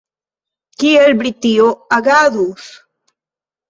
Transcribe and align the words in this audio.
Kiel 0.85 1.13
Britio 1.21 1.71
agadus? 2.01 2.75